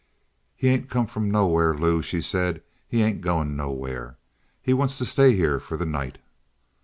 [0.55, 2.63] "He ain't come from nowhere, Lou," she said.
[2.87, 4.17] "He ain't going nowhere;
[4.59, 6.17] he wants to stay here for the night."